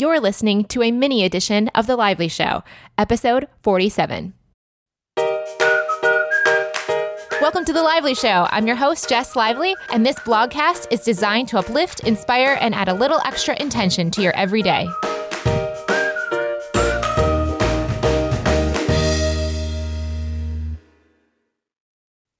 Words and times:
You're 0.00 0.20
listening 0.20 0.64
to 0.66 0.84
a 0.84 0.92
mini 0.92 1.24
edition 1.24 1.66
of 1.74 1.88
The 1.88 1.96
Lively 1.96 2.28
Show, 2.28 2.62
episode 2.96 3.48
47. 3.64 4.32
Welcome 7.40 7.64
to 7.64 7.72
The 7.72 7.82
Lively 7.82 8.14
Show. 8.14 8.46
I'm 8.52 8.68
your 8.68 8.76
host, 8.76 9.08
Jess 9.08 9.34
Lively, 9.34 9.74
and 9.92 10.06
this 10.06 10.20
blogcast 10.20 10.86
is 10.92 11.00
designed 11.00 11.48
to 11.48 11.58
uplift, 11.58 12.04
inspire, 12.04 12.56
and 12.60 12.76
add 12.76 12.86
a 12.86 12.94
little 12.94 13.18
extra 13.24 13.60
intention 13.60 14.08
to 14.12 14.22
your 14.22 14.36
everyday. 14.36 14.86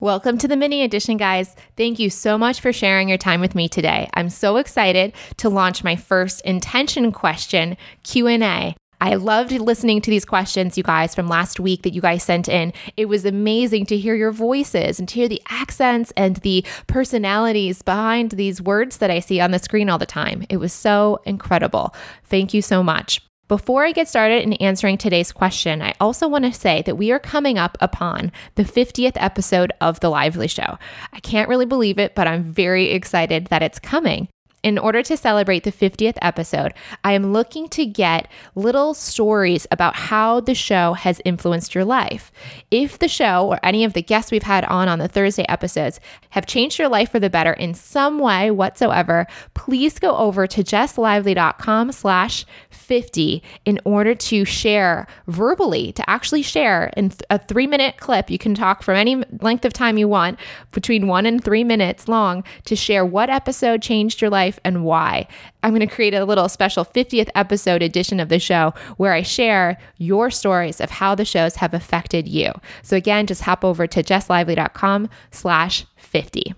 Welcome 0.01 0.39
to 0.39 0.46
the 0.46 0.57
mini 0.57 0.83
edition, 0.83 1.17
guys. 1.17 1.57
Thank 1.77 1.98
you 1.98 2.09
so 2.09 2.39
much 2.39 2.61
for 2.61 2.73
sharing 2.73 3.09
your 3.09 3.19
time 3.19 3.41
with 3.41 3.57
me 3.57 3.69
today. 3.69 4.09
I'm 4.15 4.30
so 4.30 4.57
excited 4.59 5.12
to 5.39 5.48
launch 5.48 5.83
my 5.83 5.97
first 5.97 6.41
intention 6.43 7.11
question 7.11 7.77
Q&A. 8.05 8.77
I 9.01 9.15
loved 9.16 9.51
listening 9.51 10.01
to 10.02 10.11
these 10.11 10.24
questions, 10.24 10.79
you 10.79 10.84
guys, 10.84 11.16
from 11.16 11.27
last 11.27 11.59
week 11.59 11.83
that 11.83 11.95
you 11.95 12.01
guys 12.01 12.23
sent 12.23 12.48
in. 12.48 12.73
It 12.97 13.07
was 13.07 13.24
amazing 13.24 13.87
to 13.87 13.97
hear 13.97 14.15
your 14.15 14.30
voices 14.30 15.01
and 15.01 15.09
to 15.09 15.16
hear 15.16 15.29
the 15.29 15.43
accents 15.51 16.12
and 16.16 16.37
the 16.37 16.65
personalities 16.87 17.83
behind 17.83 18.30
these 18.30 18.62
words 18.62 18.99
that 18.99 19.10
I 19.10 19.19
see 19.19 19.41
on 19.41 19.51
the 19.51 19.59
screen 19.59 19.91
all 19.91 19.99
the 19.99 20.07
time. 20.07 20.46
It 20.49 20.59
was 20.59 20.73
so 20.73 21.19
incredible. 21.24 21.93
Thank 22.23 22.55
you 22.55 22.62
so 22.62 22.85
much. 22.85 23.21
Before 23.48 23.87
I 23.87 23.93
get 23.93 24.09
started 24.09 24.43
in 24.43 24.52
answering 24.55 24.98
today's 24.98 25.33
question, 25.33 25.80
I 25.80 25.95
also 26.01 26.29
want 26.29 26.45
to 26.45 26.52
say 26.52 26.83
that 26.83 26.98
we 26.98 27.11
are 27.12 27.19
coming 27.19 27.57
up 27.57 27.79
upon 27.80 28.30
the 28.57 28.62
50th 28.62 29.15
episode 29.16 29.73
of 29.80 30.01
The 30.01 30.11
Lively 30.11 30.48
Show. 30.48 30.77
I 31.15 31.21
can't 31.21 31.48
really 31.48 31.65
believe 31.65 31.98
it, 31.98 32.15
but 32.15 32.29
I'm 32.29 32.45
very 32.45 32.91
excited 32.91 33.47
that 33.47 33.62
it's 33.62 33.79
coming 33.79 34.29
in 34.69 34.79
order 34.79 35.03
to 35.03 35.17
celebrate 35.17 35.65
the 35.65 35.73
50th 35.73 36.17
episode, 36.23 36.75
I 37.03 37.13
am 37.13 37.33
looking 37.33 37.69
to 37.71 37.87
get 37.87 38.29
little 38.55 38.95
stories 38.95 39.67
about 39.71 39.97
how 39.97 40.41
the 40.41 40.55
show 40.55 40.93
has 40.93 41.21
influenced 41.25 41.75
your 41.75 41.85
life. 41.85 42.30
If 42.71 42.99
the 42.99 43.09
show 43.09 43.49
or 43.49 43.59
any 43.63 43.85
of 43.85 43.95
the 43.95 44.02
guests 44.02 44.30
we've 44.30 44.43
had 44.43 44.65
on 44.66 44.88
on 44.88 44.99
the 44.99 45.09
Thursday 45.09 45.45
episodes 45.49 46.01
have 46.30 46.47
changed 46.47 46.79
your 46.79 46.88
life 46.88 47.10
for 47.10 47.19
the 47.19 47.30
better 47.30 47.52
in 47.52 47.75
some 47.75 48.19
way 48.19 48.51
whatsoever, 48.51 49.27
please 49.55 49.99
go 49.99 50.16
over 50.16 50.47
to 50.47 50.63
jesslively.com 50.63 51.93
slash 51.93 52.45
50 52.71 53.43
in 53.65 53.80
order 53.85 54.15
to 54.15 54.45
share 54.45 55.07
verbally, 55.27 55.93
to 55.93 56.09
actually 56.09 56.43
share 56.43 56.91
in 56.97 57.13
a 57.30 57.38
three 57.38 57.66
minute 57.66 57.97
clip. 57.99 58.30
You 58.30 58.38
can 58.38 58.55
talk 58.55 58.82
for 58.82 58.95
any 58.95 59.23
length 59.41 59.65
of 59.65 59.73
time 59.73 59.99
you 59.99 60.09
want, 60.09 60.38
between 60.73 61.07
one 61.07 61.27
and 61.27 61.43
three 61.43 61.65
minutes 61.65 62.09
long, 62.09 62.45
to 62.65 62.77
share 62.77 63.05
what 63.05 63.30
episode 63.30 63.82
changed 63.82 64.21
your 64.21 64.31
life 64.31 64.57
life 64.59 64.62
and 64.64 64.84
why. 64.84 65.26
I'm 65.62 65.70
going 65.70 65.87
to 65.87 65.94
create 65.94 66.14
a 66.14 66.25
little 66.25 66.48
special 66.48 66.84
50th 66.84 67.28
episode 67.34 67.82
edition 67.82 68.20
of 68.20 68.28
the 68.28 68.38
show 68.38 68.72
where 68.97 69.12
I 69.12 69.22
share 69.22 69.78
your 69.98 70.31
stories 70.31 70.81
of 70.81 70.91
how 70.91 71.14
the 71.14 71.25
shows 71.25 71.56
have 71.56 71.75
affected 71.75 72.28
you. 72.28 72.53
So 72.82 72.97
again, 72.97 73.26
just 73.26 73.42
hop 73.42 73.64
over 73.64 73.86
to 73.86 74.03
jesslively.com 74.03 75.09
slash 75.31 75.86
50. 75.97 76.54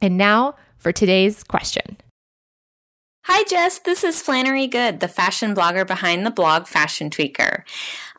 And 0.00 0.16
now 0.16 0.54
for 0.78 0.92
today's 0.92 1.42
question. 1.42 1.98
Hi, 3.24 3.44
Jess. 3.44 3.80
This 3.80 4.04
is 4.04 4.22
Flannery 4.22 4.66
Good, 4.66 5.00
the 5.00 5.08
fashion 5.08 5.54
blogger 5.54 5.86
behind 5.86 6.24
the 6.24 6.30
blog 6.30 6.66
Fashion 6.66 7.10
Tweaker. 7.10 7.62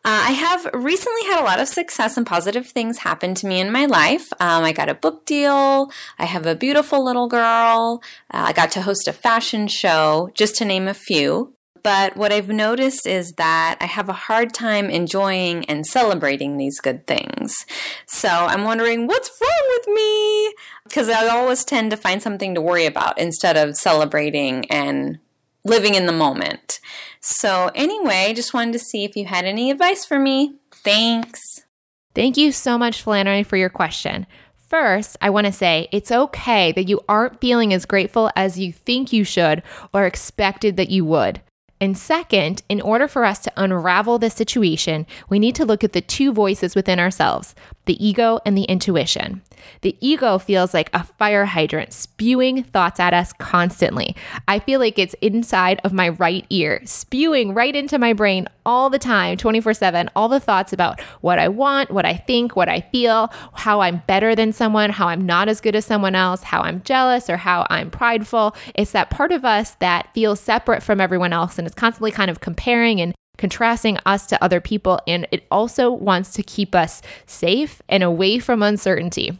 Uh, 0.05 0.23
I 0.27 0.31
have 0.31 0.69
recently 0.73 1.23
had 1.23 1.41
a 1.41 1.43
lot 1.43 1.59
of 1.59 1.67
success 1.67 2.15
and 2.15 2.25
positive 2.25 2.67
things 2.67 2.99
happen 2.99 3.33
to 3.35 3.47
me 3.47 3.59
in 3.59 3.71
my 3.71 3.85
life. 3.85 4.31
Um, 4.39 4.63
I 4.63 4.71
got 4.71 4.87
a 4.87 4.93
book 4.93 5.25
deal. 5.25 5.91
I 6.17 6.25
have 6.25 6.45
a 6.45 6.55
beautiful 6.55 7.03
little 7.03 7.27
girl. 7.27 8.01
Uh, 8.33 8.45
I 8.47 8.53
got 8.53 8.71
to 8.71 8.81
host 8.81 9.07
a 9.09 9.13
fashion 9.13 9.67
show, 9.67 10.29
just 10.33 10.55
to 10.57 10.65
name 10.65 10.87
a 10.87 10.93
few. 10.93 11.53
But 11.83 12.15
what 12.15 12.31
I've 12.31 12.49
noticed 12.49 13.07
is 13.07 13.33
that 13.33 13.77
I 13.81 13.85
have 13.85 14.09
a 14.09 14.13
hard 14.13 14.53
time 14.53 14.89
enjoying 14.89 15.65
and 15.65 15.87
celebrating 15.87 16.57
these 16.57 16.79
good 16.79 17.07
things. 17.07 17.65
So 18.05 18.29
I'm 18.29 18.63
wondering 18.63 19.07
what's 19.07 19.31
wrong 19.41 19.77
with 19.77 19.95
me? 19.95 20.53
Because 20.83 21.09
I 21.09 21.27
always 21.27 21.63
tend 21.65 21.91
to 21.91 21.97
find 21.97 22.21
something 22.21 22.53
to 22.55 22.61
worry 22.61 22.85
about 22.85 23.17
instead 23.17 23.57
of 23.57 23.75
celebrating 23.75 24.69
and 24.69 25.19
living 25.65 25.95
in 25.95 26.05
the 26.05 26.13
moment. 26.13 26.68
So, 27.21 27.69
anyway, 27.75 28.33
just 28.33 28.53
wanted 28.53 28.73
to 28.73 28.79
see 28.79 29.03
if 29.03 29.15
you 29.15 29.25
had 29.25 29.45
any 29.45 29.71
advice 29.71 30.05
for 30.05 30.19
me. 30.19 30.55
Thanks. 30.71 31.65
Thank 32.15 32.37
you 32.37 32.51
so 32.51 32.77
much, 32.77 33.01
Flannery, 33.01 33.43
for 33.43 33.57
your 33.57 33.69
question. 33.69 34.25
First, 34.67 35.17
I 35.19 35.29
want 35.29 35.47
to 35.47 35.51
say 35.51 35.89
it's 35.91 36.11
okay 36.11 36.71
that 36.71 36.87
you 36.87 37.01
aren't 37.09 37.41
feeling 37.41 37.73
as 37.73 37.85
grateful 37.85 38.29
as 38.35 38.59
you 38.59 38.71
think 38.71 39.11
you 39.11 39.23
should 39.23 39.63
or 39.93 40.05
expected 40.05 40.77
that 40.77 40.91
you 40.91 41.03
would. 41.05 41.41
And 41.81 41.97
second, 41.97 42.61
in 42.69 42.81
order 42.81 43.07
for 43.07 43.23
us 43.23 43.39
to 43.39 43.53
unravel 43.55 44.19
the 44.19 44.29
situation, 44.29 45.07
we 45.29 45.39
need 45.39 45.55
to 45.55 45.65
look 45.65 45.83
at 45.83 45.93
the 45.93 46.01
two 46.01 46.33
voices 46.33 46.75
within 46.75 46.99
ourselves 46.99 47.55
the 47.85 48.05
ego 48.05 48.39
and 48.45 48.57
the 48.57 48.63
intuition. 48.63 49.41
The 49.81 49.97
ego 49.99 50.37
feels 50.37 50.73
like 50.73 50.89
a 50.93 51.03
fire 51.03 51.45
hydrant 51.45 51.93
spewing 51.93 52.63
thoughts 52.63 52.99
at 52.99 53.13
us 53.13 53.33
constantly. 53.33 54.15
I 54.47 54.59
feel 54.59 54.79
like 54.79 54.99
it's 54.99 55.15
inside 55.21 55.79
of 55.83 55.93
my 55.93 56.09
right 56.09 56.45
ear, 56.49 56.81
spewing 56.85 57.53
right 57.53 57.75
into 57.75 57.97
my 57.97 58.13
brain 58.13 58.47
all 58.65 58.89
the 58.89 58.99
time, 58.99 59.37
24 59.37 59.73
7, 59.73 60.09
all 60.15 60.29
the 60.29 60.39
thoughts 60.39 60.73
about 60.73 61.01
what 61.21 61.39
I 61.39 61.47
want, 61.47 61.91
what 61.91 62.05
I 62.05 62.15
think, 62.15 62.55
what 62.55 62.69
I 62.69 62.81
feel, 62.81 63.31
how 63.53 63.81
I'm 63.81 64.03
better 64.07 64.35
than 64.35 64.53
someone, 64.53 64.89
how 64.89 65.07
I'm 65.07 65.25
not 65.25 65.49
as 65.49 65.61
good 65.61 65.75
as 65.75 65.85
someone 65.85 66.15
else, 66.15 66.43
how 66.43 66.61
I'm 66.61 66.83
jealous 66.83 67.29
or 67.29 67.37
how 67.37 67.65
I'm 67.69 67.89
prideful. 67.89 68.55
It's 68.75 68.91
that 68.91 69.09
part 69.09 69.31
of 69.31 69.45
us 69.45 69.71
that 69.79 70.13
feels 70.13 70.39
separate 70.39 70.83
from 70.83 71.01
everyone 71.01 71.33
else 71.33 71.57
and 71.57 71.67
is 71.67 71.73
constantly 71.73 72.11
kind 72.11 72.29
of 72.29 72.41
comparing 72.41 73.01
and 73.01 73.13
contrasting 73.39 73.97
us 74.05 74.27
to 74.27 74.43
other 74.43 74.61
people, 74.61 74.99
and 75.07 75.25
it 75.31 75.47
also 75.49 75.89
wants 75.89 76.33
to 76.33 76.43
keep 76.43 76.75
us 76.75 77.01
safe 77.25 77.81
and 77.89 78.03
away 78.03 78.37
from 78.37 78.61
uncertainty. 78.61 79.39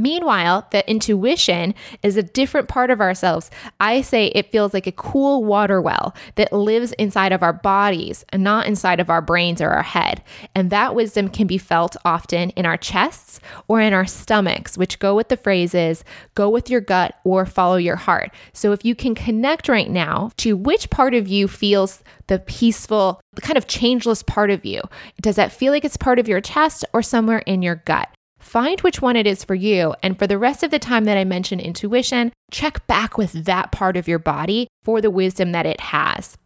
Meanwhile, 0.00 0.66
the 0.70 0.88
intuition 0.88 1.74
is 2.02 2.16
a 2.16 2.22
different 2.22 2.68
part 2.68 2.90
of 2.90 3.02
ourselves. 3.02 3.50
I 3.80 4.00
say 4.00 4.28
it 4.28 4.50
feels 4.50 4.72
like 4.72 4.86
a 4.86 4.92
cool 4.92 5.44
water 5.44 5.78
well 5.82 6.14
that 6.36 6.54
lives 6.54 6.92
inside 6.92 7.32
of 7.32 7.42
our 7.42 7.52
bodies 7.52 8.24
and 8.30 8.42
not 8.42 8.66
inside 8.66 8.98
of 8.98 9.10
our 9.10 9.20
brains 9.20 9.60
or 9.60 9.68
our 9.68 9.82
head. 9.82 10.22
And 10.54 10.70
that 10.70 10.94
wisdom 10.94 11.28
can 11.28 11.46
be 11.46 11.58
felt 11.58 11.96
often 12.02 12.48
in 12.50 12.64
our 12.64 12.78
chests 12.78 13.40
or 13.68 13.82
in 13.82 13.92
our 13.92 14.06
stomachs, 14.06 14.78
which 14.78 15.00
go 15.00 15.14
with 15.14 15.28
the 15.28 15.36
phrases 15.36 16.02
go 16.34 16.48
with 16.48 16.70
your 16.70 16.80
gut 16.80 17.16
or 17.24 17.44
follow 17.44 17.76
your 17.76 17.96
heart. 17.96 18.30
So 18.54 18.72
if 18.72 18.84
you 18.84 18.94
can 18.94 19.14
connect 19.14 19.68
right 19.68 19.90
now 19.90 20.30
to 20.38 20.56
which 20.56 20.88
part 20.88 21.14
of 21.14 21.28
you 21.28 21.46
feels 21.46 22.02
the 22.28 22.38
peaceful, 22.38 23.20
kind 23.42 23.58
of 23.58 23.66
changeless 23.66 24.22
part 24.22 24.50
of 24.50 24.64
you, 24.64 24.80
does 25.20 25.36
that 25.36 25.52
feel 25.52 25.72
like 25.72 25.84
it's 25.84 25.98
part 25.98 26.18
of 26.18 26.28
your 26.28 26.40
chest 26.40 26.86
or 26.94 27.02
somewhere 27.02 27.40
in 27.40 27.60
your 27.60 27.76
gut? 27.76 28.08
Find 28.40 28.80
which 28.80 29.00
one 29.00 29.16
it 29.16 29.26
is 29.26 29.44
for 29.44 29.54
you. 29.54 29.94
And 30.02 30.18
for 30.18 30.26
the 30.26 30.38
rest 30.38 30.62
of 30.62 30.70
the 30.70 30.78
time 30.78 31.04
that 31.04 31.16
I 31.16 31.24
mentioned 31.24 31.60
intuition, 31.60 32.32
check 32.50 32.84
back 32.86 33.16
with 33.16 33.44
that 33.44 33.70
part 33.70 33.96
of 33.96 34.08
your 34.08 34.18
body 34.18 34.66
for 34.82 35.00
the 35.00 35.10
wisdom 35.10 35.52
that 35.52 35.66
it 35.66 35.80
has. 35.80 36.36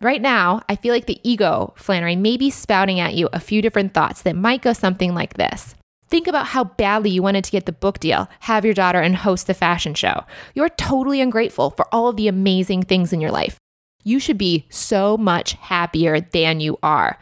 Right 0.00 0.20
now, 0.20 0.62
I 0.68 0.74
feel 0.74 0.92
like 0.92 1.06
the 1.06 1.20
ego, 1.22 1.74
Flannery, 1.76 2.16
may 2.16 2.36
be 2.36 2.50
spouting 2.50 2.98
at 2.98 3.14
you 3.14 3.28
a 3.32 3.38
few 3.38 3.62
different 3.62 3.94
thoughts 3.94 4.22
that 4.22 4.34
might 4.34 4.62
go 4.62 4.72
something 4.72 5.14
like 5.14 5.34
this. 5.34 5.76
Think 6.08 6.26
about 6.26 6.46
how 6.48 6.64
badly 6.64 7.10
you 7.10 7.22
wanted 7.22 7.44
to 7.44 7.52
get 7.52 7.66
the 7.66 7.72
book 7.72 8.00
deal, 8.00 8.28
have 8.40 8.64
your 8.64 8.74
daughter, 8.74 9.00
and 9.00 9.14
host 9.14 9.46
the 9.46 9.54
fashion 9.54 9.94
show. 9.94 10.24
You're 10.54 10.70
totally 10.70 11.20
ungrateful 11.20 11.70
for 11.70 11.86
all 11.94 12.08
of 12.08 12.16
the 12.16 12.28
amazing 12.28 12.82
things 12.82 13.12
in 13.12 13.20
your 13.20 13.30
life. 13.30 13.56
You 14.02 14.18
should 14.18 14.38
be 14.38 14.66
so 14.68 15.16
much 15.16 15.52
happier 15.52 16.20
than 16.20 16.60
you 16.60 16.78
are. 16.82 17.18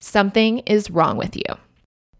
Something 0.00 0.58
is 0.60 0.90
wrong 0.90 1.16
with 1.16 1.36
you. 1.36 1.44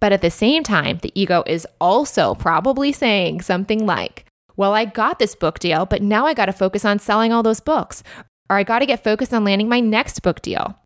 But 0.02 0.12
at 0.12 0.20
the 0.20 0.32
same 0.32 0.64
time, 0.64 0.98
the 0.98 1.12
ego 1.14 1.44
is 1.46 1.64
also 1.80 2.34
probably 2.34 2.90
saying 2.90 3.42
something 3.42 3.86
like, 3.86 4.24
well, 4.56 4.74
I 4.74 4.84
got 4.84 5.20
this 5.20 5.36
book 5.36 5.60
deal, 5.60 5.86
but 5.86 6.02
now 6.02 6.26
I 6.26 6.34
got 6.34 6.46
to 6.46 6.52
focus 6.52 6.84
on 6.84 6.98
selling 6.98 7.32
all 7.32 7.44
those 7.44 7.60
books. 7.60 8.02
Or 8.50 8.56
I 8.56 8.64
got 8.64 8.80
to 8.80 8.86
get 8.86 9.04
focused 9.04 9.32
on 9.32 9.44
landing 9.44 9.68
my 9.68 9.78
next 9.78 10.18
book 10.22 10.42
deal. 10.42 10.76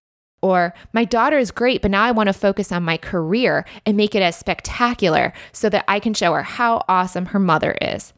Or 0.42 0.74
my 0.92 1.06
daughter 1.06 1.38
is 1.38 1.50
great, 1.50 1.80
but 1.80 1.90
now 1.90 2.02
I 2.02 2.10
want 2.10 2.26
to 2.26 2.34
focus 2.34 2.70
on 2.70 2.82
my 2.82 2.98
career 2.98 3.64
and 3.86 3.96
make 3.96 4.14
it 4.14 4.20
as 4.20 4.36
spectacular 4.36 5.32
so 5.50 5.70
that 5.70 5.86
I 5.88 5.98
can 5.98 6.12
show 6.12 6.34
her 6.34 6.42
how 6.42 6.84
awesome 6.86 7.24
her 7.24 7.40
mother 7.40 7.72
is. 7.80 8.12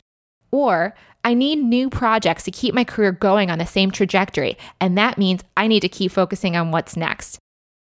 Or 0.50 0.96
I 1.22 1.32
need 1.32 1.61
new 1.61 1.90
projects 1.90 2.43
to 2.43 2.50
keep 2.50 2.75
my 2.75 2.82
career 2.82 3.12
going 3.12 3.52
on 3.52 3.61
the 3.61 3.67
same 3.67 3.93
trajectory. 3.93 4.58
And 4.81 4.99
that 4.99 5.17
means 5.17 5.44
I 5.56 5.69
need 5.69 5.82
to 5.82 5.88
keep 5.88 6.11
focusing 6.11 6.56
on 6.56 6.72
what's 6.72 6.96
next. 6.96 7.38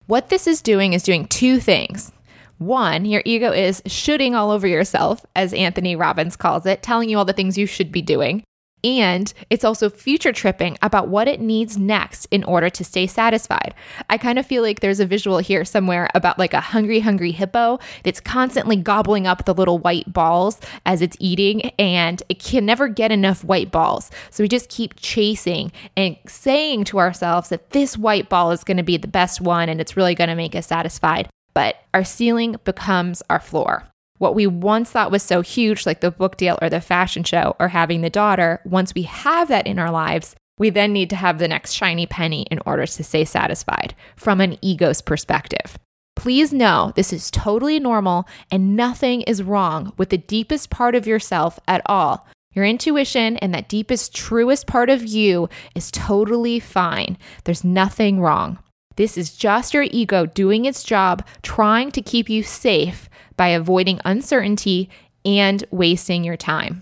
What 0.06 0.28
this 0.28 0.48
is 0.48 0.62
doing 0.62 0.92
is 0.92 1.02
doing 1.02 1.28
two 1.28 1.62
things. 1.62 2.12
One, 2.58 3.06
your 3.06 3.22
ego 3.26 3.52
is 3.52 3.82
shooting 3.86 4.34
all 4.34 4.52
over 4.52 4.68
yourself, 4.68 5.26
as 5.36 5.54
Anthony 5.54 5.96
Robbins 5.96 6.36
calls 6.36 6.66
it, 6.66 6.82
telling 6.82 7.10
you 7.10 7.18
all 7.18 7.26
the 7.26 7.34
things 7.34 7.58
you 7.58 7.66
should 7.66 7.92
be 7.92 8.02
doing. 8.02 8.44
And 8.86 9.34
it's 9.50 9.66
also 9.66 9.90
future 9.90 10.32
tripping 10.32 10.78
about 10.84 11.08
what 11.08 11.28
it 11.28 11.42
needs 11.42 11.76
next 11.76 12.28
in 12.28 12.44
order 12.44 12.70
to 12.70 12.84
stay 12.84 13.08
satisfied. 13.08 13.74
I 14.12 14.20
kind 14.20 14.38
of 14.38 14.46
feel 14.46 14.62
like 14.62 14.80
there's 14.80 15.00
a 15.00 15.08
visual 15.08 15.40
here 15.40 15.66
somewhere 15.66 16.08
about 16.14 16.38
like 16.38 16.54
a 16.54 16.62
hungry, 16.62 17.00
hungry 17.00 17.32
hippo 17.32 17.80
that's 18.04 18.20
constantly 18.20 18.76
gobbling 18.76 19.26
up 19.26 19.46
the 19.46 19.56
little 19.56 19.80
white 19.80 20.14
balls 20.14 20.62
as 20.86 21.02
it's 21.02 21.18
eating, 21.20 21.72
and 21.80 22.22
it 22.30 22.40
can 22.40 22.64
never 22.64 22.88
get 22.88 23.12
enough 23.12 23.44
white 23.44 23.72
balls. 23.72 24.12
So 24.30 24.44
we 24.44 24.48
just 24.48 24.70
keep 24.70 24.94
chasing 24.98 25.72
and 25.98 26.16
saying 26.28 26.84
to 26.86 27.00
ourselves 27.00 27.50
that 27.50 27.72
this 27.72 27.98
white 27.98 28.30
ball 28.30 28.52
is 28.52 28.64
going 28.64 28.78
to 28.78 28.84
be 28.84 28.98
the 28.98 29.08
best 29.08 29.42
one 29.42 29.68
and 29.68 29.82
it's 29.82 29.98
really 29.98 30.14
going 30.14 30.30
to 30.30 30.36
make 30.36 30.56
us 30.56 30.68
satisfied. 30.68 31.28
But 31.56 31.78
our 31.96 32.04
ceiling 32.04 32.58
becomes 32.64 33.24
our 33.28 33.40
floor. 33.40 33.88
What 34.20 34.36
we 34.36 34.46
once 34.46 34.92
thought 34.92 35.12
was 35.12 35.24
so 35.24 35.42
huge, 35.42 35.88
like 35.88 36.02
the 36.02 36.12
book 36.12 36.38
deal 36.38 36.60
or 36.62 36.70
the 36.70 36.80
fashion 36.80 37.24
show 37.24 37.56
or 37.60 37.70
having 37.70 38.02
the 38.02 38.10
daughter, 38.12 38.62
once 38.64 38.94
we 38.94 39.04
have 39.04 39.48
that 39.48 39.66
in 39.66 39.80
our 39.80 39.92
lives, 39.92 40.36
we 40.58 40.70
then 40.70 40.94
need 40.94 41.10
to 41.10 41.16
have 41.16 41.40
the 41.40 41.48
next 41.48 41.74
shiny 41.74 42.06
penny 42.06 42.44
in 42.52 42.60
order 42.66 42.86
to 42.86 43.04
stay 43.04 43.26
satisfied 43.26 43.96
from 44.16 44.40
an 44.40 44.58
ego's 44.62 45.02
perspective. 45.02 45.78
Please 46.16 46.54
know 46.54 46.94
this 46.96 47.12
is 47.12 47.30
totally 47.30 47.80
normal 47.80 48.26
and 48.50 48.76
nothing 48.76 49.22
is 49.24 49.44
wrong 49.44 49.92
with 49.98 50.10
the 50.10 50.18
deepest 50.18 50.70
part 50.70 50.96
of 50.96 51.08
yourself 51.08 51.60
at 51.68 51.82
all. 51.88 52.26
Your 52.54 52.64
intuition 52.64 53.36
and 53.38 53.54
that 53.54 53.68
deepest, 53.68 54.16
truest 54.16 54.66
part 54.66 54.90
of 54.90 55.04
you 55.04 55.50
is 55.76 55.92
totally 55.92 56.62
fine. 56.62 57.18
There's 57.44 57.66
nothing 57.66 58.22
wrong. 58.22 58.60
This 58.96 59.18
is 59.18 59.36
just 59.36 59.74
your 59.74 59.84
ego 59.84 60.26
doing 60.26 60.66
its 60.66 60.84
job, 60.84 61.26
trying 61.42 61.92
to 61.92 62.02
keep 62.02 62.30
you 62.30 62.44
safe 62.44 63.10
by 63.38 63.50
avoiding 63.50 64.00
uncertainty 64.06 64.90
and 65.26 65.64
wasting 65.72 66.24
your 66.24 66.38
time. 66.38 66.82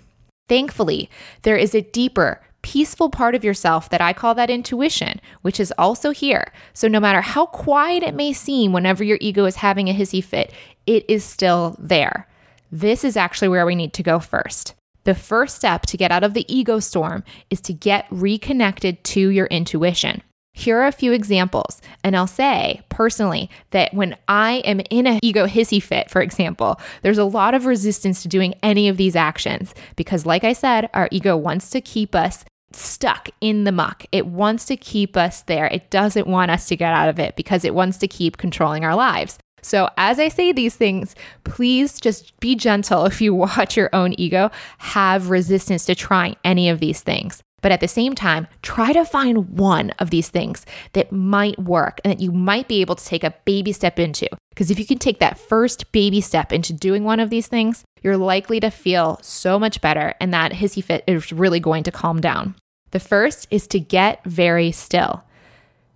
Thankfully, 0.49 1.09
there 1.43 1.57
is 1.57 1.73
a 1.73 1.81
deeper, 1.81 2.41
peaceful 2.61 3.09
part 3.09 3.33
of 3.33 3.43
yourself 3.43 3.89
that 3.89 4.01
I 4.01 4.13
call 4.13 4.35
that 4.35 4.49
intuition, 4.49 5.19
which 5.41 5.59
is 5.59 5.73
also 5.77 6.11
here. 6.11 6.51
So, 6.73 6.87
no 6.87 6.99
matter 6.99 7.21
how 7.21 7.45
quiet 7.45 8.03
it 8.03 8.15
may 8.15 8.33
seem 8.33 8.73
whenever 8.73 9.03
your 9.03 9.17
ego 9.21 9.45
is 9.45 9.57
having 9.57 9.89
a 9.89 9.93
hissy 9.93 10.23
fit, 10.23 10.51
it 10.85 11.05
is 11.09 11.23
still 11.23 11.75
there. 11.79 12.27
This 12.71 13.03
is 13.03 13.15
actually 13.15 13.49
where 13.49 13.65
we 13.65 13.75
need 13.75 13.93
to 13.93 14.03
go 14.03 14.19
first. 14.19 14.75
The 15.05 15.15
first 15.15 15.55
step 15.55 15.83
to 15.83 15.97
get 15.97 16.11
out 16.11 16.23
of 16.23 16.33
the 16.33 16.45
ego 16.53 16.79
storm 16.79 17.23
is 17.49 17.61
to 17.61 17.73
get 17.73 18.05
reconnected 18.09 19.03
to 19.05 19.29
your 19.29 19.47
intuition. 19.47 20.21
Here 20.53 20.77
are 20.77 20.87
a 20.87 20.91
few 20.91 21.11
examples. 21.11 21.81
And 22.03 22.15
I'll 22.15 22.27
say 22.27 22.81
personally 22.89 23.49
that 23.71 23.93
when 23.93 24.15
I 24.27 24.57
am 24.65 24.81
in 24.91 25.07
an 25.07 25.19
ego 25.23 25.47
hissy 25.47 25.81
fit, 25.81 26.09
for 26.11 26.21
example, 26.21 26.79
there's 27.01 27.17
a 27.17 27.25
lot 27.25 27.55
of 27.55 27.65
resistance 27.65 28.21
to 28.21 28.27
doing 28.27 28.53
any 28.61 28.87
of 28.87 28.97
these 28.97 29.15
actions 29.15 29.73
because 29.95 30.25
like 30.25 30.43
I 30.43 30.53
said, 30.53 30.89
our 30.93 31.09
ego 31.11 31.35
wants 31.35 31.71
to 31.71 31.81
keep 31.81 32.13
us 32.13 32.45
stuck 32.71 33.29
in 33.41 33.63
the 33.63 33.71
muck. 33.71 34.05
It 34.11 34.27
wants 34.27 34.65
to 34.65 34.77
keep 34.77 35.17
us 35.17 35.41
there. 35.41 35.65
It 35.67 35.89
doesn't 35.89 36.27
want 36.27 36.51
us 36.51 36.67
to 36.67 36.75
get 36.75 36.93
out 36.93 37.09
of 37.09 37.19
it 37.19 37.35
because 37.35 37.65
it 37.65 37.73
wants 37.73 37.97
to 37.97 38.07
keep 38.07 38.37
controlling 38.37 38.85
our 38.85 38.95
lives. 38.95 39.37
So, 39.61 39.89
as 39.97 40.19
I 40.19 40.27
say 40.27 40.51
these 40.51 40.75
things, 40.75 41.15
please 41.45 41.99
just 41.99 42.37
be 42.39 42.55
gentle 42.55 43.05
if 43.07 43.21
you 43.21 43.33
watch 43.33 43.77
your 43.77 43.89
own 43.93 44.13
ego 44.19 44.51
have 44.79 45.29
resistance 45.29 45.85
to 45.85 45.95
trying 45.95 46.35
any 46.43 46.69
of 46.69 46.79
these 46.79 47.01
things. 47.01 47.41
But 47.63 47.71
at 47.71 47.79
the 47.79 47.87
same 47.87 48.13
time, 48.13 48.47
try 48.61 48.91
to 48.93 49.05
find 49.05 49.57
one 49.57 49.91
of 49.91 50.11
these 50.11 50.27
things 50.27 50.65
that 50.91 51.13
might 51.13 51.57
work 51.57 52.01
and 52.03 52.11
that 52.11 52.21
you 52.21 52.31
might 52.31 52.67
be 52.67 52.81
able 52.81 52.95
to 52.95 53.05
take 53.05 53.23
a 53.23 53.33
baby 53.45 53.71
step 53.71 53.97
into. 53.97 54.27
Because 54.49 54.69
if 54.69 54.77
you 54.77 54.85
can 54.85 54.99
take 54.99 55.19
that 55.19 55.39
first 55.39 55.91
baby 55.93 56.19
step 56.19 56.51
into 56.51 56.73
doing 56.73 57.05
one 57.05 57.21
of 57.21 57.29
these 57.31 57.47
things, 57.47 57.85
you're 58.01 58.17
likely 58.17 58.59
to 58.59 58.69
feel 58.69 59.17
so 59.23 59.57
much 59.57 59.79
better 59.79 60.13
and 60.19 60.33
that 60.33 60.51
hissy 60.51 60.83
fit 60.83 61.05
is 61.07 61.31
really 61.31 61.61
going 61.61 61.83
to 61.83 61.91
calm 61.91 62.19
down. 62.19 62.53
The 62.91 62.99
first 62.99 63.47
is 63.49 63.65
to 63.67 63.79
get 63.79 64.23
very 64.25 64.73
still, 64.73 65.23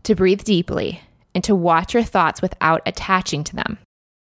to 0.03 0.15
breathe 0.15 0.45
deeply, 0.45 1.01
and 1.35 1.43
to 1.43 1.53
watch 1.53 1.93
your 1.93 2.03
thoughts 2.03 2.41
without 2.41 2.81
attaching 2.85 3.43
to 3.43 3.55
them. 3.57 3.77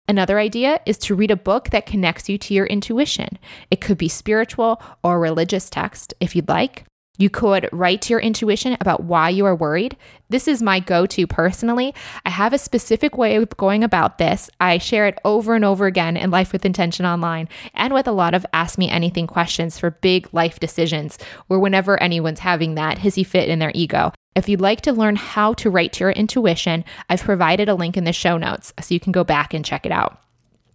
Another 0.08 0.40
idea 0.40 0.80
is 0.84 0.98
to 0.98 1.14
read 1.14 1.30
a 1.30 1.36
book 1.36 1.70
that 1.70 1.86
connects 1.86 2.28
you 2.28 2.38
to 2.38 2.54
your 2.54 2.66
intuition. 2.66 3.38
It 3.70 3.80
could 3.80 3.98
be 3.98 4.08
spiritual 4.08 4.82
or 5.04 5.20
religious 5.20 5.70
text 5.70 6.12
if 6.20 6.34
you'd 6.34 6.48
like. 6.48 6.84
You 7.18 7.30
could 7.30 7.68
write 7.72 8.02
to 8.02 8.12
your 8.12 8.20
intuition 8.20 8.76
about 8.80 9.04
why 9.04 9.30
you 9.30 9.46
are 9.46 9.54
worried. 9.56 9.96
This 10.28 10.48
is 10.48 10.62
my 10.62 10.80
go 10.80 11.06
to 11.06 11.26
personally. 11.26 11.94
I 12.24 12.30
have 12.30 12.52
a 12.52 12.58
specific 12.58 13.16
way 13.16 13.36
of 13.36 13.48
going 13.56 13.84
about 13.84 14.18
this. 14.18 14.50
I 14.60 14.78
share 14.78 15.06
it 15.06 15.18
over 15.24 15.54
and 15.54 15.64
over 15.64 15.86
again 15.86 16.16
in 16.16 16.30
Life 16.30 16.52
with 16.52 16.64
Intention 16.64 17.06
Online 17.06 17.48
and 17.74 17.94
with 17.94 18.06
a 18.06 18.12
lot 18.12 18.34
of 18.34 18.44
Ask 18.52 18.78
Me 18.78 18.90
Anything 18.90 19.26
questions 19.26 19.78
for 19.78 19.90
big 19.90 20.28
life 20.32 20.60
decisions 20.60 21.18
or 21.48 21.58
whenever 21.58 22.00
anyone's 22.02 22.40
having 22.40 22.74
that 22.74 22.98
hissy 22.98 23.24
fit 23.24 23.48
in 23.48 23.58
their 23.58 23.72
ego. 23.74 24.12
If 24.34 24.48
you'd 24.50 24.60
like 24.60 24.82
to 24.82 24.92
learn 24.92 25.16
how 25.16 25.54
to 25.54 25.70
write 25.70 25.94
to 25.94 26.00
your 26.00 26.10
intuition, 26.10 26.84
I've 27.08 27.22
provided 27.22 27.70
a 27.70 27.74
link 27.74 27.96
in 27.96 28.04
the 28.04 28.12
show 28.12 28.36
notes 28.36 28.74
so 28.80 28.92
you 28.92 29.00
can 29.00 29.12
go 29.12 29.24
back 29.24 29.54
and 29.54 29.64
check 29.64 29.86
it 29.86 29.92
out. 29.92 30.20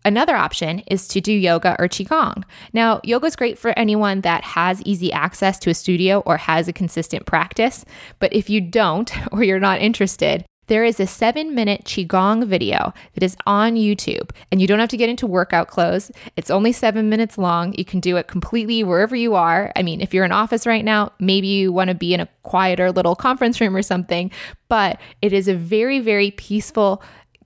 Another 0.04 0.36
option 0.36 0.80
is 0.88 1.08
to 1.10 1.22
do 1.22 1.32
yoga 1.32 1.76
or 1.80 1.88
Qigong. 1.88 2.44
Now, 2.74 3.02
yoga 3.04 3.28
is 3.28 3.36
great 3.36 3.58
for 3.58 3.78
anyone 3.78 4.22
that 4.22 4.44
has 4.44 4.82
easy 4.84 5.12
access 5.12 5.60
to 5.60 5.70
a 5.70 5.76
studio 5.76 6.20
or 6.26 6.38
has 6.38 6.68
a 6.68 6.74
consistent 6.74 7.26
practice. 7.26 7.86
But 8.20 8.34
if 8.34 8.50
you 8.50 8.62
don't 8.62 9.12
or 9.32 9.44
you're 9.44 9.60
not 9.60 9.82
interested, 9.82 10.46
there 10.68 10.86
is 10.86 11.02
a 11.02 11.08
seven 11.08 11.54
minute 11.54 11.84
Qigong 11.84 12.48
video 12.48 12.94
that 13.14 13.24
is 13.24 13.36
on 13.46 13.76
YouTube, 13.76 14.30
and 14.52 14.62
you 14.62 14.68
don't 14.68 14.80
have 14.80 14.88
to 14.90 14.96
get 14.96 15.10
into 15.10 15.28
workout 15.28 15.68
clothes. 15.68 16.12
It's 16.38 16.50
only 16.50 16.72
seven 16.72 17.10
minutes 17.10 17.38
long. 17.38 17.74
You 17.74 17.84
can 17.84 18.00
do 18.00 18.16
it 18.16 18.30
completely 18.30 18.82
wherever 18.82 19.14
you 19.14 19.36
are. 19.36 19.74
I 19.76 19.84
mean, 19.84 20.00
if 20.00 20.14
you're 20.14 20.24
in 20.24 20.32
office 20.32 20.66
right 20.66 20.86
now, 20.86 21.12
maybe 21.20 21.48
you 21.48 21.74
want 21.74 21.90
to 21.90 21.94
be 21.94 22.14
in 22.14 22.22
a 22.22 22.30
quieter 22.44 22.90
little 22.90 23.18
conference 23.18 23.60
room 23.60 23.76
or 23.76 23.82
something, 23.82 24.32
but 24.70 24.98
it 25.22 25.34
is 25.34 25.50
a 25.50 25.56
very, 25.56 26.00
very 26.00 26.32
peaceful 26.32 27.04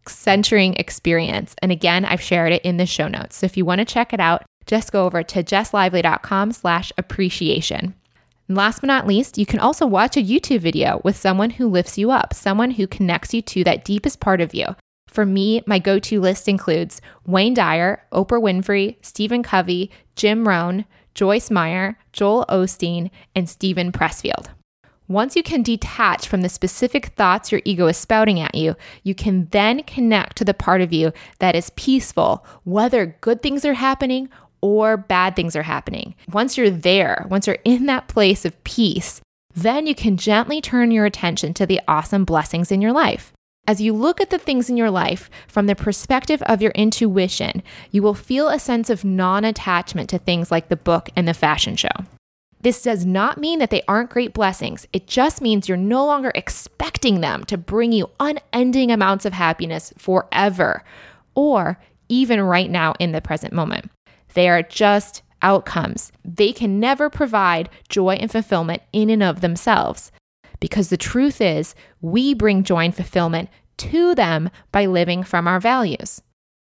centering 0.10 0.74
experience. 0.75 1.56
And 1.62 1.72
again, 1.72 2.06
I've 2.06 2.22
shared 2.22 2.54
it 2.54 2.63
in 2.63 2.78
the 2.78 2.86
show 2.86 3.07
notes. 3.07 3.38
So 3.38 3.46
if 3.46 3.57
you 3.57 3.66
want 3.66 3.80
to 3.80 3.86
check 3.86 4.13
it 4.13 4.19
out, 4.19 4.44
just 4.66 4.92
go 4.92 5.06
over 5.06 5.24
to 5.24 5.44
jesslively.com 5.44 6.52
slash 6.52 6.92
appreciation. 6.98 7.96
And 8.48 8.57
last 8.57 8.81
but 8.81 8.88
not 8.88 9.07
least, 9.07 9.38
you 9.38 9.46
can 9.46 9.60
also 9.60 9.86
watch 9.86 10.18
a 10.18 10.24
YouTube 10.24 10.60
video 10.60 11.02
with 11.04 11.16
someone 11.16 11.52
who 11.52 11.68
lifts 11.68 11.98
you 11.98 12.12
up, 12.12 12.34
someone 12.34 12.72
who 12.72 12.88
connects 12.88 13.34
you 13.34 13.42
to 13.42 13.63
that 13.63 13.86
deepest 13.86 14.19
part 14.19 14.42
of 14.42 14.54
you. 14.54 14.66
For 15.07 15.25
me, 15.25 15.62
my 15.66 15.80
go 15.80 15.98
to 16.00 16.19
list 16.19 16.48
includes 16.48 17.02
Wayne 17.25 17.54
Dyer, 17.54 18.04
Oprah 18.12 18.42
Winfrey, 18.42 18.98
Stephen 19.02 19.44
Covey, 19.44 19.90
Jim 20.16 20.48
Rohn, 20.48 20.86
Joyce 21.13 21.50
Meyer, 21.50 21.98
Joel 22.12 22.46
Osteen, 22.50 23.10
and 23.34 23.50
Steven 23.50 23.92
Pressfield. 23.92 24.48
Once 25.07 25.36
you 25.36 25.44
can 25.44 25.62
detach 25.62 26.28
from 26.28 26.42
the 26.42 26.50
specific 26.50 27.07
thoughts 27.07 27.52
your 27.52 27.62
ego 27.63 27.86
is 27.86 27.98
spouting 27.98 28.40
at 28.40 28.56
you, 28.56 28.75
you 29.04 29.13
can 29.13 29.48
then 29.52 29.84
connect 29.84 30.36
to 30.36 30.44
the 30.44 30.54
part 30.54 30.81
of 30.81 30.92
you 30.92 31.12
that 31.40 31.56
is 31.56 31.69
peaceful, 31.72 32.44
whether 32.63 33.18
good 33.22 33.42
things 33.44 33.63
are 33.63 33.75
happening 33.75 34.28
or 34.62 34.98
bad 34.98 35.36
things 35.36 35.56
are 35.56 35.63
happening. 35.63 36.16
Once 36.31 36.57
you're 36.57 36.72
there, 36.72 37.28
once 37.30 37.46
you're 37.46 37.60
in 37.63 37.86
that 37.86 38.07
place 38.07 38.46
of 38.46 38.63
peace, 38.63 39.22
then 39.54 39.86
you 39.86 39.94
can 39.94 40.18
gently 40.18 40.60
turn 40.60 40.90
your 40.90 41.06
attention 41.06 41.54
to 41.54 41.68
the 41.68 41.80
awesome 41.88 42.25
blessings 42.25 42.72
in 42.72 42.81
your 42.81 42.92
life. 42.92 43.31
As 43.68 43.81
you 43.81 43.94
look 43.94 44.19
at 44.19 44.31
the 44.31 44.40
things 44.40 44.69
in 44.69 44.78
your 44.78 44.92
life 44.92 45.30
from 45.47 45.68
the 45.68 45.76
perspective 45.76 46.42
of 46.44 46.62
your 46.62 46.71
intuition, 46.71 47.62
you 47.92 48.02
will 48.02 48.14
feel 48.16 48.47
a 48.47 48.59
sense 48.59 48.90
of 48.90 49.06
non 49.06 49.45
attachment 49.45 50.09
to 50.09 50.18
things 50.18 50.50
like 50.50 50.69
the 50.69 50.76
book 50.76 51.09
and 51.16 51.28
the 51.28 51.33
fashion 51.33 51.76
show. 51.76 51.90
This 52.66 52.81
does 52.81 53.06
not 53.06 53.38
mean 53.38 53.60
that 53.60 53.69
they 53.69 53.84
aren't 53.88 54.10
great 54.10 54.34
blessings. 54.34 54.88
It 54.92 55.06
just 55.06 55.40
means 55.40 55.69
you're 55.69 55.78
no 55.78 56.04
longer 56.04 56.31
expecting 56.34 57.22
them 57.22 57.44
to 57.44 57.60
bring 57.60 57.92
you 57.92 58.10
unending 58.19 58.90
amounts 58.90 59.24
of 59.24 59.34
happiness 59.34 59.94
forever 60.00 60.84
or 61.36 61.78
even 62.10 62.42
right 62.42 62.72
now 62.72 62.95
in 63.00 63.12
the 63.12 63.22
present 63.22 63.54
moment. 63.54 63.92
They 64.34 64.50
are 64.50 64.64
just 64.64 65.22
outcomes. 65.44 66.12
They 66.24 66.52
can 66.52 66.80
never 66.80 67.07
provide 67.07 67.69
joy 67.88 68.16
and 68.16 68.31
fulfillment 68.31 68.81
in 68.92 69.12
and 69.12 69.22
of 69.22 69.42
themselves. 69.42 70.12
Because 70.60 70.90
the 70.90 70.98
truth 70.98 71.42
is, 71.42 71.76
we 72.02 72.34
bring 72.34 72.64
joy 72.64 72.86
and 72.86 72.95
fulfillment 72.95 73.50
to 73.78 74.16
them 74.16 74.50
by 74.72 74.88
living 74.88 75.22
from 75.22 75.48
our 75.48 75.60
values. 75.60 76.24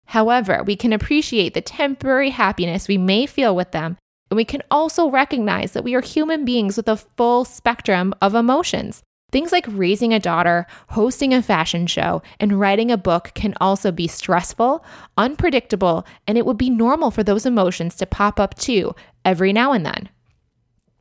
However, 0.07 0.63
we 0.63 0.77
can 0.77 0.93
appreciate 0.93 1.55
the 1.55 1.61
temporary 1.61 2.31
happiness 2.31 2.87
we 2.87 2.99
may 2.99 3.27
feel 3.27 3.57
with 3.57 3.73
them 3.73 3.97
and 4.31 4.37
we 4.37 4.45
can 4.45 4.63
also 4.71 5.09
recognize 5.09 5.73
that 5.73 5.85
we 5.85 5.95
are 5.95 6.01
human 6.01 6.45
beings 6.45 6.77
with 6.77 6.89
a 6.89 6.97
full 6.97 7.45
spectrum 7.45 8.15
of 8.21 8.35
emotions. 8.35 9.03
Things 9.31 9.53
like 9.53 9.67
raising 9.69 10.15
a 10.15 10.21
daughter, 10.21 10.67
hosting 10.91 11.35
a 11.35 11.43
fashion 11.43 11.87
show, 11.87 12.23
and 12.41 12.59
writing 12.59 12.91
a 12.91 12.97
book 12.97 13.33
can 13.35 13.55
also 13.61 13.93
be 13.93 14.09
stressful, 14.09 14.83
unpredictable, 15.19 16.07
and 16.27 16.39
it 16.39 16.47
would 16.47 16.57
be 16.57 16.71
normal 16.71 17.11
for 17.11 17.23
those 17.23 17.45
emotions 17.45 17.95
to 17.97 18.07
pop 18.07 18.41
up 18.41 18.55
too 18.55 18.95
every 19.25 19.53
now 19.53 19.73
and 19.73 19.85
then. 19.85 20.09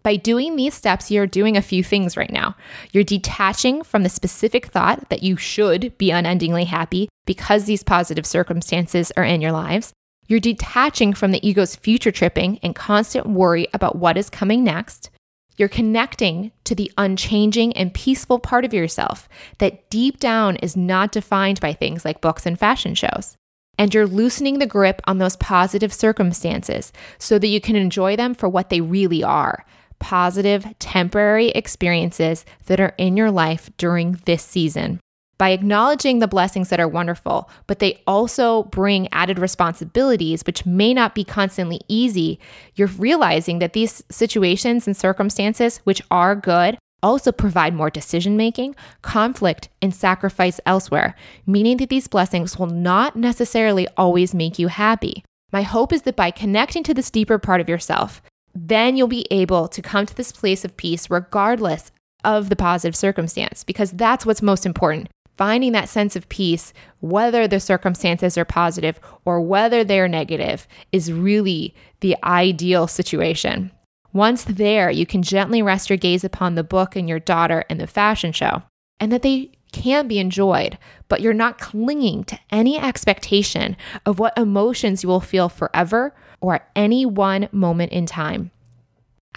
By 0.03 0.15
doing 0.15 0.55
these 0.55 0.73
steps, 0.73 1.11
you're 1.11 1.27
doing 1.27 1.57
a 1.57 1.61
few 1.61 1.83
things 1.83 2.15
right 2.15 2.31
now. 2.31 2.55
You're 2.91 3.03
detaching 3.03 3.83
from 3.83 4.03
the 4.03 4.09
specific 4.09 4.67
thought 4.67 5.09
that 5.09 5.23
you 5.23 5.35
should 5.35 5.97
be 5.97 6.11
unendingly 6.11 6.65
happy 6.65 7.09
because 7.25 7.65
these 7.65 7.83
positive 7.83 8.25
circumstances 8.25 9.11
are 9.17 9.23
in 9.23 9.41
your 9.41 9.51
lives. 9.51 9.91
You're 10.27 10.39
detaching 10.41 11.13
from 11.13 11.31
the 11.31 11.47
ego's 11.47 11.75
future 11.75 12.11
tripping 12.11 12.59
and 12.61 12.75
constant 12.75 13.27
worry 13.27 13.67
about 13.73 13.95
what 13.95 14.17
is 14.17 14.29
coming 14.29 14.63
next. 14.63 15.09
You're 15.55 15.69
connecting 15.69 16.51
to 16.65 16.75
the 16.75 16.91
unchanging 16.97 17.73
and 17.73 17.93
peaceful 17.93 18.37
part 18.37 18.65
of 18.65 18.73
yourself 18.73 19.29
that 19.59 19.89
deep 19.89 20.19
down 20.19 20.57
is 20.57 20.75
not 20.75 21.13
defined 21.13 21.61
by 21.61 21.73
things 21.73 22.03
like 22.03 22.21
books 22.21 22.45
and 22.45 22.59
fashion 22.59 22.93
shows. 22.93 23.35
And 23.79 23.93
you're 23.93 24.05
loosening 24.05 24.59
the 24.59 24.67
grip 24.67 25.01
on 25.05 25.17
those 25.17 25.37
positive 25.37 25.93
circumstances 25.93 26.91
so 27.17 27.39
that 27.39 27.47
you 27.47 27.61
can 27.61 27.75
enjoy 27.75 28.15
them 28.15 28.35
for 28.35 28.49
what 28.49 28.69
they 28.69 28.81
really 28.81 29.23
are 29.23 29.65
positive, 29.99 30.63
temporary 30.77 31.49
experiences 31.49 32.45
that 32.67 32.79
are 32.79 32.93
in 32.99 33.17
your 33.17 33.31
life 33.31 33.71
during 33.77 34.11
this 34.25 34.43
season 34.43 34.99
by 35.37 35.49
acknowledging 35.49 36.19
the 36.19 36.27
blessings 36.27 36.69
that 36.69 36.79
are 36.79 36.87
wonderful, 36.87 37.49
but 37.67 37.79
they 37.79 38.01
also 38.07 38.63
bring 38.63 39.07
added 39.11 39.39
responsibilities, 39.39 40.43
which 40.45 40.65
may 40.65 40.93
not 40.93 41.13
be 41.13 41.23
constantly 41.23 41.79
easy, 41.87 42.39
you're 42.75 42.87
realizing 42.87 43.59
that 43.59 43.73
these 43.73 44.03
situations 44.09 44.87
and 44.87 44.97
circumstances, 44.97 45.77
which 45.83 46.01
are 46.09 46.35
good, 46.35 46.77
also 47.03 47.31
provide 47.31 47.75
more 47.75 47.91
decision 47.91 48.35
making, 48.35 48.75
conflict, 49.03 49.69
and 49.81 49.93
sacrifice 49.93 50.59
elsewhere, 50.65 51.15
meaning 51.45 51.77
that 51.77 51.89
these 51.89 52.07
blessings 52.07 52.57
will 52.57 52.67
not 52.67 53.15
necessarily 53.15 53.87
always 53.95 54.33
make 54.33 54.57
you 54.57 54.67
happy. 54.67 55.23
My 55.51 55.61
hope 55.61 55.93
is 55.93 56.01
that 56.01 56.15
by 56.15 56.31
connecting 56.31 56.83
to 56.83 56.93
this 56.93 57.11
deeper 57.11 57.37
part 57.37 57.61
of 57.61 57.69
yourself, 57.69 58.21
then 58.55 58.97
you'll 58.97 59.07
be 59.07 59.27
able 59.29 59.67
to 59.67 59.81
come 59.83 60.07
to 60.07 60.15
this 60.15 60.31
place 60.31 60.65
of 60.65 60.75
peace 60.75 61.11
regardless 61.11 61.91
of 62.23 62.49
the 62.49 62.55
positive 62.55 62.95
circumstance, 62.95 63.63
because 63.63 63.91
that's 63.91 64.25
what's 64.25 64.41
most 64.41 64.65
important 64.65 65.07
finding 65.37 65.71
that 65.71 65.89
sense 65.89 66.15
of 66.15 66.27
peace, 66.29 66.73
whether 66.99 67.47
the 67.47 67.59
circumstances 67.59 68.37
are 68.37 68.45
positive 68.45 68.99
or 69.23 69.39
whether 69.39 69.83
they're 69.83 70.07
negative, 70.07 70.67
is 70.91 71.11
really 71.11 71.73
the 71.99 72.17
ideal 72.23 72.87
situation. 72.87 73.71
Once 74.13 74.43
there, 74.43 74.89
you 74.89 75.05
can 75.05 75.21
gently 75.21 75.61
rest 75.61 75.89
your 75.89 75.97
gaze 75.97 76.23
upon 76.23 76.55
the 76.55 76.63
book 76.63 76.95
and 76.95 77.07
your 77.07 77.19
daughter 77.19 77.63
and 77.69 77.79
the 77.79 77.87
fashion 77.87 78.31
show, 78.31 78.63
and 78.99 79.11
that 79.11 79.21
they 79.21 79.51
can 79.71 80.07
be 80.07 80.17
enjoyed, 80.17 80.77
but 81.07 81.21
you're 81.21 81.33
not 81.33 81.59
clinging 81.59 82.23
to 82.23 82.39
any 82.49 82.79
expectation 82.79 83.77
of 84.05 84.17
what 84.17 84.37
emotions 84.37 85.03
you 85.03 85.09
will 85.09 85.19
feel 85.19 85.49
forever 85.49 86.15
or 86.41 86.55
at 86.55 86.69
any 86.75 87.05
one 87.05 87.47
moment 87.51 87.91
in 87.91 88.05
time. 88.05 88.49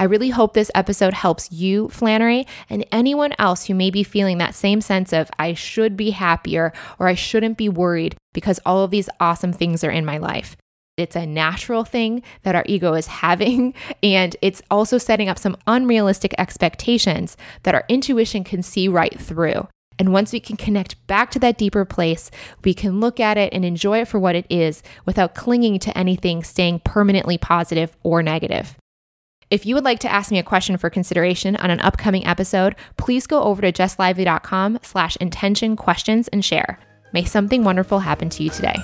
I 0.00 0.04
really 0.04 0.30
hope 0.30 0.54
this 0.54 0.70
episode 0.74 1.12
helps 1.12 1.52
you, 1.52 1.90
Flannery, 1.90 2.46
and 2.70 2.86
anyone 2.90 3.34
else 3.38 3.66
who 3.66 3.74
may 3.74 3.90
be 3.90 4.02
feeling 4.02 4.38
that 4.38 4.54
same 4.54 4.80
sense 4.80 5.12
of 5.12 5.30
I 5.38 5.52
should 5.52 5.94
be 5.94 6.12
happier 6.12 6.72
or 6.98 7.06
I 7.06 7.14
shouldn't 7.14 7.58
be 7.58 7.68
worried 7.68 8.16
because 8.32 8.58
all 8.64 8.82
of 8.82 8.90
these 8.90 9.10
awesome 9.20 9.52
things 9.52 9.84
are 9.84 9.90
in 9.90 10.06
my 10.06 10.16
life. 10.16 10.56
It's 10.96 11.16
a 11.16 11.26
natural 11.26 11.84
thing 11.84 12.22
that 12.44 12.54
our 12.54 12.64
ego 12.64 12.94
is 12.94 13.06
having, 13.24 13.74
and 14.02 14.34
it's 14.40 14.62
also 14.70 14.96
setting 14.96 15.28
up 15.28 15.38
some 15.38 15.58
unrealistic 15.66 16.34
expectations 16.38 17.36
that 17.64 17.74
our 17.74 17.84
intuition 17.90 18.42
can 18.42 18.62
see 18.62 18.88
right 18.88 19.20
through. 19.20 19.68
And 19.98 20.14
once 20.14 20.32
we 20.32 20.40
can 20.40 20.56
connect 20.56 21.06
back 21.08 21.30
to 21.32 21.38
that 21.40 21.58
deeper 21.58 21.84
place, 21.84 22.30
we 22.64 22.72
can 22.72 23.00
look 23.00 23.20
at 23.20 23.36
it 23.36 23.52
and 23.52 23.66
enjoy 23.66 24.00
it 24.00 24.08
for 24.08 24.18
what 24.18 24.34
it 24.34 24.46
is 24.48 24.82
without 25.04 25.34
clinging 25.34 25.78
to 25.80 25.98
anything 25.98 26.42
staying 26.42 26.80
permanently 26.86 27.36
positive 27.36 27.94
or 28.02 28.22
negative. 28.22 28.78
If 29.50 29.66
you 29.66 29.74
would 29.74 29.84
like 29.84 29.98
to 30.00 30.12
ask 30.12 30.30
me 30.30 30.38
a 30.38 30.44
question 30.44 30.76
for 30.76 30.90
consideration 30.90 31.56
on 31.56 31.70
an 31.70 31.80
upcoming 31.80 32.24
episode, 32.24 32.76
please 32.96 33.26
go 33.26 33.42
over 33.42 33.60
to 33.62 33.72
jesslively.com 33.72 34.78
slash 34.82 35.16
intention 35.16 35.74
questions 35.74 36.28
and 36.28 36.44
share. 36.44 36.78
May 37.12 37.24
something 37.24 37.64
wonderful 37.64 37.98
happen 37.98 38.28
to 38.30 38.44
you 38.44 38.50
today. 38.50 38.76